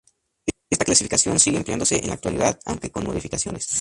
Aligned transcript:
Esta 0.71 0.83
clasificación 0.83 1.39
sigue 1.39 1.57
empleándose 1.57 1.99
en 1.99 2.07
la 2.07 2.15
actualidad, 2.15 2.59
aunque 2.65 2.89
con 2.89 3.03
modificaciones. 3.05 3.69